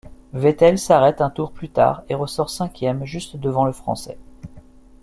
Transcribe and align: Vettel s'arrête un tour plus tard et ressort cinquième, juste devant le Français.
Vettel 0.33 0.79
s'arrête 0.79 1.21
un 1.21 1.29
tour 1.29 1.51
plus 1.51 1.69
tard 1.69 2.01
et 2.09 2.15
ressort 2.15 2.49
cinquième, 2.49 3.05
juste 3.05 3.37
devant 3.37 3.65
le 3.65 3.71
Français. 3.71 4.17